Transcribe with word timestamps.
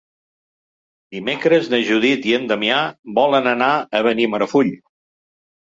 Dimecres 1.15 1.69
na 1.75 1.81
Judit 1.91 2.27
i 2.31 2.33
en 2.39 2.49
Damià 2.53 2.81
volen 3.21 3.53
anar 3.55 3.73
a 4.01 4.05
Benimarfull. 4.11 4.79